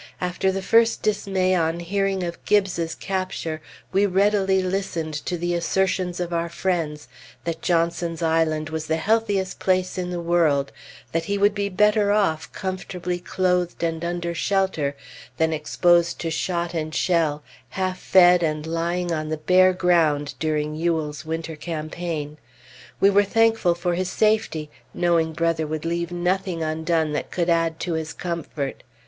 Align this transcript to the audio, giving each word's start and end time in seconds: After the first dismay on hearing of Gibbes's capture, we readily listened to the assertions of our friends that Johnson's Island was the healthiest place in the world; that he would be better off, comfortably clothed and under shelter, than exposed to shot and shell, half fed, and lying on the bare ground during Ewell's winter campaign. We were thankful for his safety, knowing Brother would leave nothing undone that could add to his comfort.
After 0.19 0.51
the 0.51 0.63
first 0.63 1.03
dismay 1.03 1.53
on 1.53 1.79
hearing 1.79 2.23
of 2.23 2.43
Gibbes's 2.43 2.95
capture, 2.95 3.61
we 3.91 4.07
readily 4.07 4.63
listened 4.63 5.13
to 5.27 5.37
the 5.37 5.53
assertions 5.53 6.19
of 6.19 6.33
our 6.33 6.49
friends 6.49 7.07
that 7.43 7.61
Johnson's 7.61 8.23
Island 8.23 8.69
was 8.71 8.87
the 8.87 8.97
healthiest 8.97 9.59
place 9.59 9.99
in 9.99 10.09
the 10.09 10.19
world; 10.19 10.71
that 11.11 11.25
he 11.25 11.37
would 11.37 11.53
be 11.53 11.69
better 11.69 12.11
off, 12.11 12.51
comfortably 12.51 13.19
clothed 13.19 13.83
and 13.83 14.03
under 14.03 14.33
shelter, 14.33 14.95
than 15.37 15.53
exposed 15.53 16.17
to 16.21 16.31
shot 16.31 16.73
and 16.73 16.95
shell, 16.95 17.43
half 17.69 17.99
fed, 17.99 18.41
and 18.41 18.65
lying 18.65 19.11
on 19.13 19.29
the 19.29 19.37
bare 19.37 19.71
ground 19.71 20.33
during 20.39 20.73
Ewell's 20.73 21.25
winter 21.25 21.55
campaign. 21.55 22.39
We 22.99 23.11
were 23.11 23.23
thankful 23.23 23.75
for 23.75 23.93
his 23.93 24.09
safety, 24.09 24.71
knowing 24.95 25.33
Brother 25.33 25.67
would 25.67 25.85
leave 25.85 26.11
nothing 26.11 26.63
undone 26.63 27.11
that 27.13 27.29
could 27.29 27.49
add 27.51 27.79
to 27.81 27.93
his 27.93 28.13
comfort. 28.13 28.81